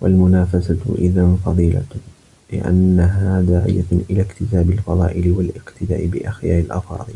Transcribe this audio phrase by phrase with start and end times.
[0.00, 1.82] فَالْمُنَافَسَةُ إذًا فَضِيلَةٌ؛
[2.54, 7.14] لِأَنَّهَا دَاعِيَةٌ إلَى اكْتِسَابِ الْفَضَائِلِ وَالِاقْتِدَاءِ بِأَخْيَارِ الْأَفَاضِلِ